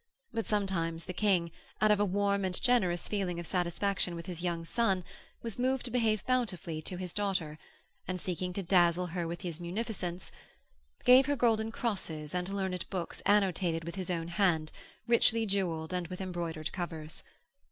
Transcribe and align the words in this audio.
But 0.33 0.47
sometimes 0.47 1.05
the 1.05 1.13
King, 1.13 1.51
out 1.79 1.91
of 1.91 1.99
a 1.99 2.05
warm 2.05 2.43
and 2.43 2.59
generous 2.59 3.07
feeling 3.07 3.39
of 3.39 3.45
satisfaction 3.45 4.15
with 4.15 4.25
his 4.25 4.41
young 4.41 4.65
son, 4.65 5.03
was 5.43 5.59
moved 5.59 5.85
to 5.85 5.91
behave 5.91 6.25
bountifully 6.25 6.81
to 6.81 6.97
his 6.97 7.13
daughter, 7.13 7.59
and, 8.07 8.19
seeking 8.19 8.51
to 8.53 8.63
dazzle 8.63 9.05
her 9.05 9.27
with 9.27 9.41
his 9.41 9.59
munificence, 9.59 10.31
gave 11.05 11.27
her 11.27 11.35
golden 11.35 11.71
crosses 11.71 12.33
and 12.33 12.49
learned 12.49 12.89
books 12.89 13.21
annotated 13.27 13.83
with 13.83 13.93
his 13.93 14.09
own 14.09 14.29
hand, 14.29 14.71
richly 15.05 15.45
jewelled 15.45 15.93
and 15.93 16.07
with 16.07 16.19
embroidered 16.19 16.71
covers. 16.71 17.23